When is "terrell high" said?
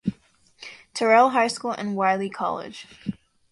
0.95-1.45